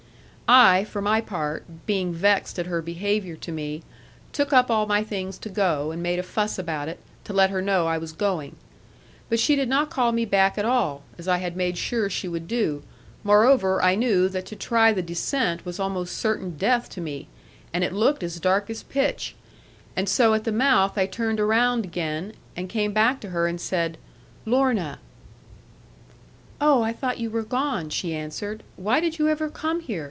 I, 0.53 0.83
for 0.83 1.01
my 1.01 1.21
part, 1.21 1.65
being 1.85 2.11
vexed 2.13 2.59
at 2.59 2.65
her 2.65 2.81
behaviour 2.81 3.37
to 3.37 3.53
me, 3.53 3.83
took 4.33 4.51
up 4.51 4.69
all 4.69 4.85
my 4.85 5.01
things 5.01 5.37
to 5.37 5.47
go, 5.47 5.91
and 5.91 6.03
made 6.03 6.19
a 6.19 6.23
fuss 6.23 6.59
about 6.59 6.89
it; 6.89 6.99
to 7.23 7.31
let 7.31 7.51
her 7.51 7.61
know 7.61 7.87
I 7.87 7.97
was 7.97 8.11
going. 8.11 8.57
But 9.29 9.39
she 9.39 9.55
did 9.55 9.69
not 9.69 9.89
call 9.89 10.11
me 10.11 10.25
back 10.25 10.57
at 10.57 10.65
all, 10.65 11.03
as 11.17 11.25
I 11.25 11.37
had 11.37 11.55
made 11.55 11.77
sure 11.77 12.09
she 12.09 12.27
would 12.27 12.49
do; 12.49 12.83
moreover, 13.23 13.81
I 13.81 13.95
knew 13.95 14.27
that 14.27 14.45
to 14.47 14.57
try 14.57 14.91
the 14.91 15.01
descent 15.01 15.65
was 15.65 15.79
almost 15.79 16.17
certain 16.17 16.57
death 16.57 16.89
to 16.89 16.99
me, 16.99 17.29
and 17.73 17.81
it 17.81 17.93
looked 17.93 18.21
as 18.21 18.37
dark 18.37 18.69
as 18.69 18.83
pitch; 18.83 19.37
and 19.95 20.09
so 20.09 20.33
at 20.33 20.43
the 20.43 20.51
mouth 20.51 20.97
I 20.97 21.05
turned 21.05 21.39
round 21.39 21.85
again, 21.85 22.33
and 22.57 22.67
came 22.67 22.91
back 22.91 23.21
to 23.21 23.29
her, 23.29 23.47
and 23.47 23.61
said, 23.61 23.97
'Lorna.' 24.45 24.99
'Oh, 26.59 26.81
I 26.83 26.91
thought 26.91 27.19
you 27.19 27.29
were 27.29 27.41
gone,' 27.43 27.89
she 27.89 28.13
answered; 28.13 28.63
'why 28.75 28.99
did 28.99 29.17
you 29.17 29.29
ever 29.29 29.47
come 29.49 29.79
here? 29.79 29.99